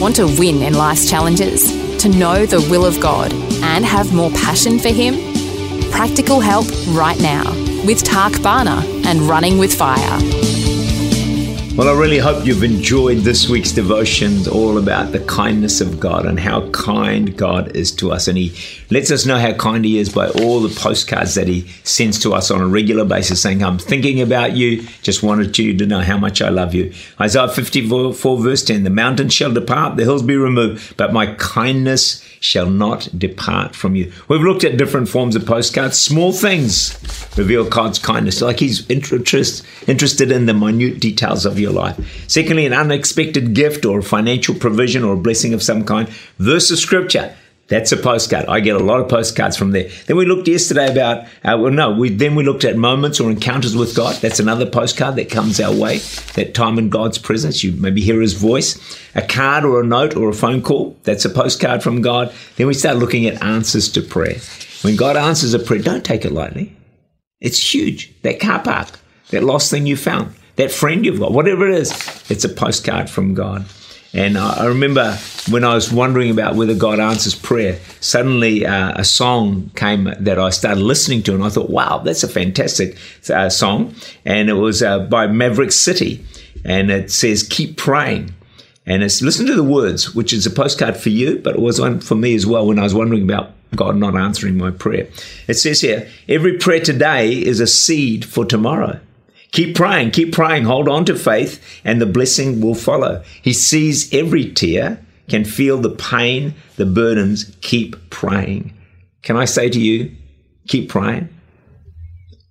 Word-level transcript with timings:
Want 0.00 0.14
to 0.16 0.26
win 0.38 0.62
in 0.62 0.74
life's 0.74 1.10
challenges? 1.10 1.72
To 2.02 2.08
know 2.08 2.46
the 2.46 2.60
will 2.70 2.86
of 2.86 3.00
God 3.00 3.32
and 3.32 3.84
have 3.84 4.14
more 4.14 4.30
passion 4.30 4.78
for 4.78 4.90
Him? 4.90 5.16
Practical 5.90 6.38
help 6.38 6.66
right 6.90 7.20
now 7.20 7.50
with 7.84 8.04
Tak 8.04 8.40
Bhana 8.40 8.84
and 9.04 9.22
Running 9.22 9.58
with 9.58 9.74
Fire. 9.74 10.57
Well, 11.78 11.88
I 11.88 11.96
really 11.96 12.18
hope 12.18 12.44
you've 12.44 12.64
enjoyed 12.64 13.18
this 13.18 13.48
week's 13.48 13.70
devotions, 13.70 14.48
all 14.48 14.78
about 14.78 15.12
the 15.12 15.20
kindness 15.20 15.80
of 15.80 16.00
God 16.00 16.26
and 16.26 16.40
how 16.40 16.68
kind 16.70 17.36
God 17.36 17.76
is 17.76 17.92
to 17.98 18.10
us. 18.10 18.26
And 18.26 18.36
He 18.36 18.52
lets 18.90 19.12
us 19.12 19.24
know 19.24 19.38
how 19.38 19.52
kind 19.52 19.84
He 19.84 20.00
is 20.00 20.12
by 20.12 20.28
all 20.28 20.58
the 20.58 20.74
postcards 20.74 21.36
that 21.36 21.46
He 21.46 21.68
sends 21.84 22.18
to 22.24 22.34
us 22.34 22.50
on 22.50 22.60
a 22.60 22.66
regular 22.66 23.04
basis, 23.04 23.40
saying, 23.40 23.62
I'm 23.62 23.78
thinking 23.78 24.20
about 24.20 24.56
you, 24.56 24.88
just 25.02 25.22
wanted 25.22 25.56
you 25.56 25.78
to 25.78 25.86
know 25.86 26.00
how 26.00 26.18
much 26.18 26.42
I 26.42 26.48
love 26.48 26.74
you. 26.74 26.92
Isaiah 27.20 27.46
54, 27.46 28.12
verse 28.12 28.64
10 28.64 28.82
The 28.82 28.90
mountains 28.90 29.32
shall 29.32 29.52
depart, 29.52 29.96
the 29.96 30.02
hills 30.02 30.24
be 30.24 30.36
removed, 30.36 30.96
but 30.96 31.12
my 31.12 31.32
kindness 31.36 32.27
shall 32.40 32.68
not 32.68 33.08
depart 33.18 33.74
from 33.74 33.94
you. 33.94 34.12
We've 34.28 34.40
looked 34.40 34.64
at 34.64 34.76
different 34.76 35.08
forms 35.08 35.36
of 35.36 35.46
postcards. 35.46 35.98
Small 35.98 36.32
things 36.32 36.98
reveal 37.36 37.68
God's 37.68 37.98
kindness, 37.98 38.40
like 38.40 38.60
He's 38.60 38.88
interest, 38.90 39.64
interested 39.86 40.30
in 40.30 40.46
the 40.46 40.54
minute 40.54 41.00
details 41.00 41.46
of 41.46 41.58
your 41.58 41.72
life. 41.72 41.98
Secondly, 42.28 42.66
an 42.66 42.72
unexpected 42.72 43.54
gift 43.54 43.84
or 43.84 44.02
financial 44.02 44.54
provision 44.54 45.04
or 45.04 45.14
a 45.14 45.18
blessing 45.18 45.54
of 45.54 45.62
some 45.62 45.84
kind. 45.84 46.08
Verse 46.38 46.70
of 46.70 46.78
Scripture 46.78 47.34
that's 47.68 47.92
a 47.92 47.98
postcard. 47.98 48.46
I 48.46 48.60
get 48.60 48.76
a 48.76 48.82
lot 48.82 49.00
of 49.00 49.08
postcards 49.08 49.56
from 49.56 49.72
there. 49.72 49.90
Then 50.06 50.16
we 50.16 50.24
looked 50.24 50.48
yesterday 50.48 50.90
about, 50.90 51.24
uh, 51.44 51.58
well, 51.58 51.70
no, 51.70 51.90
we 51.90 52.08
then 52.08 52.34
we 52.34 52.42
looked 52.42 52.64
at 52.64 52.76
moments 52.76 53.20
or 53.20 53.30
encounters 53.30 53.76
with 53.76 53.94
God. 53.94 54.16
That's 54.16 54.40
another 54.40 54.64
postcard 54.64 55.16
that 55.16 55.30
comes 55.30 55.60
our 55.60 55.74
way. 55.74 55.98
That 56.34 56.54
time 56.54 56.78
in 56.78 56.88
God's 56.88 57.18
presence, 57.18 57.62
you 57.62 57.72
maybe 57.72 58.00
hear 58.00 58.22
His 58.22 58.32
voice. 58.32 58.78
A 59.14 59.22
card 59.22 59.64
or 59.64 59.82
a 59.82 59.86
note 59.86 60.16
or 60.16 60.30
a 60.30 60.34
phone 60.34 60.62
call. 60.62 60.96
That's 61.02 61.26
a 61.26 61.30
postcard 61.30 61.82
from 61.82 62.00
God. 62.00 62.32
Then 62.56 62.66
we 62.66 62.74
start 62.74 62.96
looking 62.96 63.26
at 63.26 63.42
answers 63.42 63.90
to 63.92 64.02
prayer. 64.02 64.38
When 64.82 64.96
God 64.96 65.16
answers 65.16 65.52
a 65.52 65.58
prayer, 65.58 65.82
don't 65.82 66.04
take 66.04 66.24
it 66.24 66.32
lightly. 66.32 66.74
It's 67.40 67.74
huge. 67.74 68.14
That 68.22 68.40
car 68.40 68.62
park, 68.62 68.98
that 69.30 69.44
lost 69.44 69.70
thing 69.70 69.86
you 69.86 69.96
found, 69.96 70.34
that 70.56 70.72
friend 70.72 71.04
you've 71.04 71.20
got, 71.20 71.32
whatever 71.32 71.68
it 71.68 71.78
is, 71.78 71.90
it's 72.30 72.44
a 72.44 72.48
postcard 72.48 73.10
from 73.10 73.34
God. 73.34 73.66
And 74.14 74.38
I 74.38 74.64
remember 74.66 75.16
when 75.50 75.64
I 75.64 75.74
was 75.74 75.92
wondering 75.92 76.30
about 76.30 76.54
whether 76.54 76.74
God 76.74 76.98
answers 76.98 77.34
prayer, 77.34 77.78
suddenly 78.00 78.64
uh, 78.64 78.92
a 78.96 79.04
song 79.04 79.70
came 79.76 80.12
that 80.18 80.38
I 80.38 80.48
started 80.50 80.80
listening 80.80 81.22
to, 81.24 81.34
and 81.34 81.44
I 81.44 81.50
thought, 81.50 81.68
wow, 81.68 81.98
that's 81.98 82.22
a 82.22 82.28
fantastic 82.28 82.96
uh, 83.28 83.50
song. 83.50 83.94
And 84.24 84.48
it 84.48 84.54
was 84.54 84.82
uh, 84.82 85.00
by 85.00 85.26
Maverick 85.26 85.72
City, 85.72 86.24
and 86.64 86.90
it 86.90 87.10
says, 87.10 87.42
Keep 87.42 87.76
praying. 87.76 88.34
And 88.86 89.02
it's 89.02 89.20
listen 89.20 89.44
to 89.46 89.54
the 89.54 89.62
words, 89.62 90.14
which 90.14 90.32
is 90.32 90.46
a 90.46 90.50
postcard 90.50 90.96
for 90.96 91.10
you, 91.10 91.38
but 91.40 91.56
it 91.56 91.60
was 91.60 91.78
one 91.78 92.00
for 92.00 92.14
me 92.14 92.34
as 92.34 92.46
well 92.46 92.66
when 92.66 92.78
I 92.78 92.84
was 92.84 92.94
wondering 92.94 93.22
about 93.22 93.50
God 93.76 93.96
not 93.96 94.16
answering 94.16 94.56
my 94.56 94.70
prayer. 94.70 95.06
It 95.46 95.54
says 95.54 95.82
here, 95.82 96.08
every 96.26 96.56
prayer 96.56 96.80
today 96.80 97.32
is 97.32 97.60
a 97.60 97.66
seed 97.66 98.24
for 98.24 98.46
tomorrow. 98.46 98.98
Keep 99.52 99.76
praying, 99.76 100.10
keep 100.10 100.32
praying, 100.32 100.64
hold 100.64 100.88
on 100.88 101.04
to 101.06 101.16
faith, 101.16 101.62
and 101.84 102.00
the 102.00 102.06
blessing 102.06 102.60
will 102.60 102.74
follow. 102.74 103.22
He 103.42 103.52
sees 103.52 104.12
every 104.12 104.52
tear, 104.52 105.04
can 105.28 105.44
feel 105.44 105.78
the 105.78 105.90
pain, 105.90 106.54
the 106.76 106.86
burdens. 106.86 107.54
Keep 107.60 108.10
praying. 108.10 108.74
Can 109.22 109.36
I 109.36 109.44
say 109.44 109.68
to 109.68 109.80
you, 109.80 110.14
keep 110.68 110.88
praying? 110.88 111.28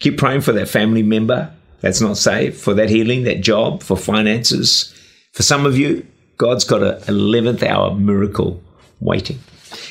Keep 0.00 0.18
praying 0.18 0.40
for 0.40 0.52
that 0.52 0.68
family 0.68 1.02
member 1.02 1.52
that's 1.80 2.00
not 2.00 2.16
saved, 2.16 2.56
for 2.56 2.74
that 2.74 2.88
healing, 2.88 3.24
that 3.24 3.40
job, 3.40 3.82
for 3.82 3.96
finances. 3.96 4.94
For 5.32 5.42
some 5.42 5.66
of 5.66 5.76
you, 5.76 6.06
God's 6.38 6.64
got 6.64 6.82
an 6.82 7.00
11th 7.02 7.62
hour 7.62 7.94
miracle 7.94 8.62
waiting. 9.00 9.38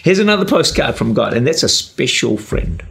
Here's 0.04 0.20
another 0.20 0.46
postcard 0.46 0.96
from 0.96 1.14
God, 1.14 1.34
and 1.34 1.46
that's 1.46 1.64
a 1.64 1.70
special 1.70 2.38
friend. 2.38 2.84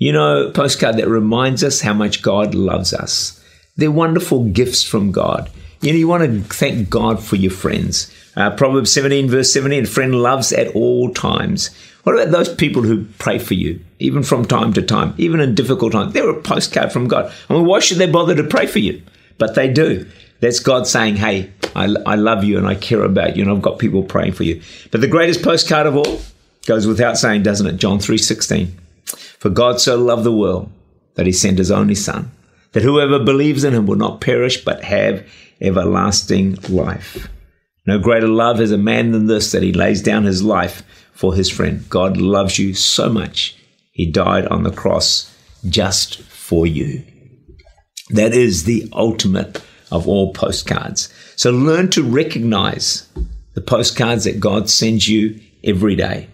You 0.00 0.12
know, 0.12 0.50
postcard 0.50 0.96
that 0.96 1.08
reminds 1.08 1.62
us 1.62 1.82
how 1.82 1.92
much 1.92 2.22
God 2.22 2.54
loves 2.54 2.94
us. 2.94 3.38
They're 3.76 3.90
wonderful 3.90 4.44
gifts 4.44 4.82
from 4.82 5.12
God. 5.12 5.50
You 5.82 5.92
know, 5.92 5.98
you 5.98 6.08
want 6.08 6.24
to 6.24 6.40
thank 6.54 6.88
God 6.88 7.22
for 7.22 7.36
your 7.36 7.50
friends. 7.50 8.10
Uh, 8.34 8.50
Proverbs 8.50 8.94
17, 8.94 9.28
verse 9.28 9.52
17, 9.52 9.84
a 9.84 9.86
friend 9.86 10.14
loves 10.14 10.54
at 10.54 10.74
all 10.74 11.12
times. 11.12 11.68
What 12.04 12.14
about 12.14 12.30
those 12.30 12.48
people 12.48 12.80
who 12.80 13.04
pray 13.18 13.38
for 13.38 13.52
you, 13.52 13.78
even 13.98 14.22
from 14.22 14.46
time 14.46 14.72
to 14.72 14.80
time, 14.80 15.12
even 15.18 15.38
in 15.38 15.54
difficult 15.54 15.92
times? 15.92 16.14
They're 16.14 16.30
a 16.30 16.40
postcard 16.40 16.92
from 16.92 17.06
God. 17.06 17.30
I 17.50 17.52
mean, 17.52 17.66
why 17.66 17.80
should 17.80 17.98
they 17.98 18.10
bother 18.10 18.34
to 18.34 18.44
pray 18.44 18.66
for 18.66 18.78
you? 18.78 19.02
But 19.36 19.54
they 19.54 19.70
do. 19.70 20.08
That's 20.40 20.60
God 20.60 20.86
saying, 20.86 21.16
hey, 21.16 21.52
I, 21.76 21.94
I 22.06 22.14
love 22.14 22.42
you 22.42 22.56
and 22.56 22.66
I 22.66 22.74
care 22.74 23.02
about 23.02 23.36
you 23.36 23.42
and 23.42 23.52
I've 23.52 23.60
got 23.60 23.78
people 23.78 24.02
praying 24.02 24.32
for 24.32 24.44
you. 24.44 24.62
But 24.90 25.02
the 25.02 25.08
greatest 25.08 25.42
postcard 25.42 25.86
of 25.86 25.94
all 25.94 26.22
goes 26.64 26.86
without 26.86 27.18
saying, 27.18 27.42
doesn't 27.42 27.66
it? 27.66 27.76
John 27.76 27.98
3, 27.98 28.16
16. 28.16 28.78
For 29.10 29.50
God 29.50 29.80
so 29.80 29.96
loved 29.96 30.24
the 30.24 30.32
world 30.32 30.70
that 31.14 31.26
he 31.26 31.32
sent 31.32 31.58
his 31.58 31.70
only 31.70 31.94
Son, 31.94 32.30
that 32.72 32.82
whoever 32.82 33.18
believes 33.18 33.64
in 33.64 33.74
him 33.74 33.86
will 33.86 33.96
not 33.96 34.20
perish 34.20 34.64
but 34.64 34.84
have 34.84 35.26
everlasting 35.60 36.54
life. 36.68 37.28
No 37.86 37.98
greater 37.98 38.28
love 38.28 38.58
has 38.58 38.72
a 38.72 38.78
man 38.78 39.12
than 39.12 39.26
this 39.26 39.52
that 39.52 39.62
he 39.62 39.72
lays 39.72 40.02
down 40.02 40.24
his 40.24 40.42
life 40.42 40.82
for 41.12 41.34
his 41.34 41.50
friend. 41.50 41.88
God 41.88 42.16
loves 42.16 42.58
you 42.58 42.74
so 42.74 43.08
much, 43.08 43.56
he 43.92 44.10
died 44.10 44.46
on 44.46 44.62
the 44.62 44.70
cross 44.70 45.34
just 45.68 46.22
for 46.22 46.66
you. 46.66 47.04
That 48.10 48.32
is 48.32 48.64
the 48.64 48.88
ultimate 48.92 49.62
of 49.90 50.08
all 50.08 50.32
postcards. 50.32 51.12
So 51.36 51.50
learn 51.50 51.90
to 51.90 52.02
recognize 52.02 53.08
the 53.54 53.60
postcards 53.60 54.24
that 54.24 54.40
God 54.40 54.70
sends 54.70 55.08
you 55.08 55.40
every 55.64 55.96
day. 55.96 56.28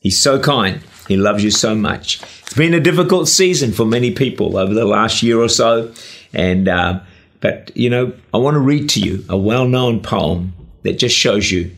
He's 0.00 0.20
so 0.20 0.40
kind. 0.40 0.80
He 1.08 1.16
loves 1.16 1.42
you 1.42 1.50
so 1.50 1.74
much. 1.74 2.22
It's 2.42 2.54
been 2.54 2.74
a 2.74 2.80
difficult 2.80 3.28
season 3.28 3.72
for 3.72 3.84
many 3.84 4.12
people 4.12 4.56
over 4.56 4.74
the 4.74 4.84
last 4.84 5.22
year 5.22 5.40
or 5.40 5.48
so, 5.48 5.92
and 6.32 6.68
uh, 6.68 7.00
but 7.40 7.70
you 7.76 7.90
know, 7.90 8.12
I 8.32 8.38
want 8.38 8.54
to 8.54 8.60
read 8.60 8.88
to 8.90 9.00
you 9.00 9.24
a 9.28 9.36
well-known 9.36 10.00
poem 10.00 10.52
that 10.82 10.98
just 10.98 11.16
shows 11.16 11.50
you 11.50 11.70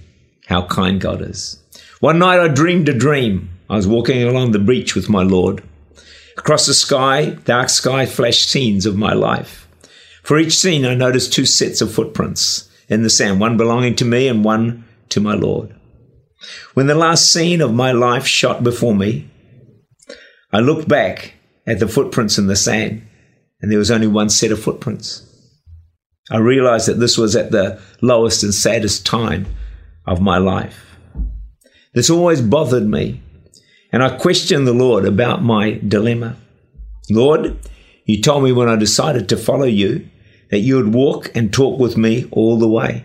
how 0.47 0.67
kind 0.67 1.01
God 1.01 1.23
is. 1.23 1.59
One 2.01 2.19
night 2.19 2.41
I 2.41 2.49
dreamed 2.49 2.89
a 2.89 2.99
dream. 2.99 3.51
I 3.71 3.77
was 3.77 3.89
walking 3.89 4.23
along 4.23 4.53
the 4.53 4.59
beach 4.59 4.95
with 4.95 5.09
my 5.09 5.23
Lord. 5.23 5.63
Across 6.37 6.67
the 6.67 6.75
sky, 6.75 7.31
dark 7.45 7.71
sky, 7.71 8.05
flashed 8.05 8.51
scenes 8.51 8.85
of 8.85 8.97
my 8.97 9.15
life. 9.15 9.67
For 10.23 10.39
each 10.39 10.57
scene, 10.57 10.85
I 10.85 10.95
noticed 10.95 11.33
two 11.33 11.47
sets 11.47 11.81
of 11.81 11.93
footprints 11.93 12.69
in 12.89 13.03
the 13.03 13.11
sand, 13.11 13.41
one 13.41 13.57
belonging 13.57 13.95
to 13.97 14.05
me 14.05 14.29
and 14.29 14.45
one 14.45 14.85
to 15.11 15.21
my 15.21 15.35
Lord. 15.35 15.75
When 16.75 16.87
the 16.87 16.95
last 16.95 17.33
scene 17.33 17.61
of 17.61 17.75
my 17.75 17.93
life 17.93 18.27
shot 18.27 18.65
before 18.65 18.95
me, 18.95 19.31
I 20.53 20.61
looked 20.61 20.89
back 20.89 21.35
at 21.67 21.81
the 21.81 21.89
footprints 21.89 22.39
in 22.39 22.47
the 22.47 22.57
sand, 22.57 23.07
and 23.61 23.71
there 23.71 23.79
was 23.79 23.91
only 23.91 24.07
one 24.07 24.29
set 24.29 24.53
of 24.53 24.63
footprints. 24.63 25.31
I 26.31 26.39
realized 26.39 26.89
that 26.89 27.01
this 27.01 27.19
was 27.19 27.37
at 27.37 27.51
the 27.51 27.81
lowest 28.01 28.43
and 28.43 28.55
saddest 28.55 29.05
time 29.05 29.47
of 30.07 30.21
my 30.21 30.39
life. 30.39 30.97
This 31.93 32.11
always 32.11 32.41
bothered 32.41 32.87
me, 32.87 33.23
and 33.93 34.03
I 34.03 34.17
questioned 34.17 34.67
the 34.67 34.73
Lord 34.73 35.05
about 35.05 35.43
my 35.43 35.81
dilemma. 35.87 36.37
Lord, 37.11 37.59
you 38.05 38.21
told 38.21 38.45
me 38.45 38.53
when 38.53 38.69
I 38.69 38.77
decided 38.77 39.29
to 39.29 39.37
follow 39.37 39.65
you 39.65 40.09
that 40.51 40.61
you 40.61 40.77
would 40.77 40.95
walk 40.95 41.31
and 41.35 41.53
talk 41.53 41.79
with 41.79 41.97
me 41.97 42.29
all 42.31 42.59
the 42.59 42.69
way. 42.69 43.05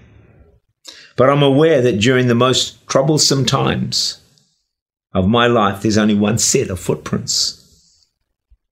But 1.19 1.29
I'm 1.29 1.43
aware 1.43 1.81
that 1.81 1.99
during 1.99 2.27
the 2.27 2.33
most 2.33 2.87
troublesome 2.87 3.43
times 3.45 4.21
of 5.13 5.27
my 5.27 5.47
life, 5.47 5.81
there's 5.81 5.97
only 5.97 6.15
one 6.15 6.37
set 6.37 6.69
of 6.69 6.79
footprints. 6.79 8.07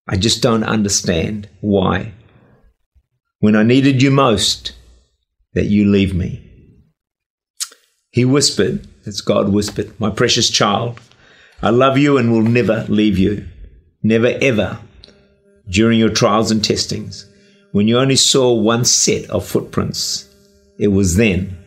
I 0.08 0.18
just 0.18 0.44
don't 0.44 0.64
understand 0.64 1.50
why. 1.62 2.12
When 3.40 3.56
I 3.56 3.64
needed 3.64 4.04
you 4.04 4.12
most, 4.12 4.74
that 5.56 5.66
you 5.66 5.86
leave 5.86 6.14
me. 6.14 6.48
He 8.12 8.26
whispered, 8.26 8.88
as 9.08 9.22
God 9.22 9.50
whispered, 9.50 10.00
My 10.00 10.12
precious 10.12 10.52
child, 10.52 11.02
I 11.64 11.72
love 11.72 11.98
you 11.98 12.20
and 12.20 12.32
will 12.32 12.44
never 12.44 12.86
leave 12.88 13.18
you. 13.18 13.48
Never 14.04 14.38
ever. 14.40 14.78
During 15.68 15.98
your 15.98 16.12
trials 16.12 16.52
and 16.52 16.64
testings, 16.64 17.28
when 17.72 17.88
you 17.88 17.98
only 17.98 18.16
saw 18.16 18.54
one 18.54 18.86
set 18.86 19.28
of 19.32 19.48
footprints, 19.48 20.30
it 20.78 20.90
was 20.90 21.16
then 21.16 21.65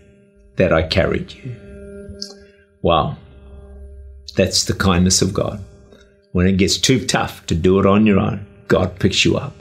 that 0.59 0.73
I 0.73 0.83
carried 0.83 1.33
you. 1.33 1.57
Wow. 2.83 3.17
That's 4.37 4.65
the 4.65 4.75
kindness 4.75 5.23
of 5.23 5.33
God. 5.33 5.65
When 6.33 6.47
it 6.47 6.59
gets 6.59 6.77
too 6.77 7.07
tough 7.07 7.47
to 7.47 7.55
do 7.55 7.81
it 7.81 7.87
on 7.87 8.07
your 8.07 8.19
own, 8.19 8.47
God 8.69 9.01
picks 9.01 9.25
you 9.25 9.37
up 9.37 9.57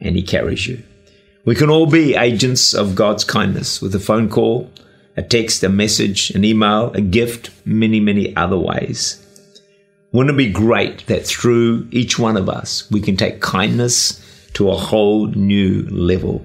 and 0.00 0.16
He 0.16 0.22
carries 0.22 0.66
you. 0.66 0.82
We 1.44 1.54
can 1.54 1.70
all 1.70 1.86
be 1.86 2.16
agents 2.16 2.74
of 2.74 2.94
God's 2.94 3.22
kindness 3.22 3.80
with 3.80 3.94
a 3.94 4.00
phone 4.00 4.28
call, 4.28 4.70
a 5.16 5.22
text, 5.22 5.62
a 5.62 5.68
message, 5.68 6.30
an 6.30 6.44
email, 6.44 6.92
a 6.92 7.00
gift, 7.00 7.50
many, 7.64 8.00
many 8.00 8.34
other 8.34 8.58
ways. 8.58 9.22
Wouldn't 10.12 10.34
it 10.34 10.38
be 10.38 10.50
great 10.50 11.06
that 11.06 11.26
through 11.26 11.88
each 11.90 12.18
one 12.18 12.36
of 12.36 12.48
us 12.48 12.90
we 12.90 13.00
can 13.00 13.16
take 13.16 13.40
kindness 13.40 14.22
to 14.54 14.70
a 14.70 14.76
whole 14.76 15.26
new 15.26 15.82
level? 15.90 16.44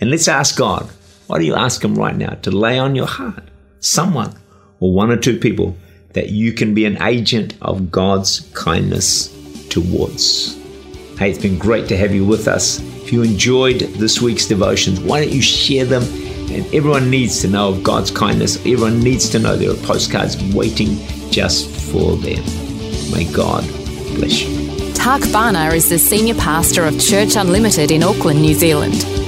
And 0.00 0.10
let's 0.10 0.28
ask 0.28 0.56
God, 0.56 0.88
why 1.28 1.38
do 1.38 1.44
you 1.44 1.54
ask 1.54 1.84
Him 1.84 1.94
right 1.94 2.16
now 2.16 2.34
to 2.42 2.50
lay 2.50 2.78
on 2.78 2.96
your 2.96 3.06
heart 3.06 3.44
someone 3.80 4.34
or 4.80 4.92
one 4.92 5.10
or 5.10 5.16
two 5.16 5.38
people 5.38 5.76
that 6.14 6.30
you 6.30 6.54
can 6.54 6.72
be 6.72 6.86
an 6.86 7.00
agent 7.02 7.54
of 7.60 7.90
God's 7.90 8.50
kindness 8.54 9.28
towards? 9.68 10.56
Hey, 11.18 11.30
it's 11.30 11.38
been 11.38 11.58
great 11.58 11.86
to 11.88 11.98
have 11.98 12.14
you 12.14 12.24
with 12.24 12.48
us. 12.48 12.80
If 13.02 13.12
you 13.12 13.22
enjoyed 13.22 13.80
this 13.80 14.22
week's 14.22 14.46
devotions, 14.46 15.00
why 15.00 15.20
don't 15.20 15.32
you 15.32 15.42
share 15.42 15.84
them? 15.84 16.02
And 16.50 16.64
everyone 16.74 17.10
needs 17.10 17.42
to 17.42 17.48
know 17.48 17.68
of 17.68 17.82
God's 17.82 18.10
kindness. 18.10 18.56
Everyone 18.60 19.00
needs 19.00 19.28
to 19.28 19.38
know 19.38 19.54
there 19.54 19.70
are 19.70 19.86
postcards 19.86 20.42
waiting 20.54 20.96
just 21.30 21.68
for 21.92 22.16
them. 22.16 22.42
May 23.12 23.30
God 23.30 23.64
bless 24.16 24.44
you. 24.44 24.94
Tak 24.94 25.20
Bhana 25.30 25.74
is 25.74 25.90
the 25.90 25.98
Senior 25.98 26.36
Pastor 26.36 26.84
of 26.84 26.98
Church 26.98 27.36
Unlimited 27.36 27.90
in 27.90 28.02
Auckland, 28.02 28.40
New 28.40 28.54
Zealand. 28.54 29.27